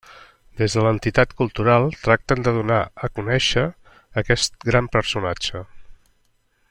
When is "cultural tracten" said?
1.41-2.41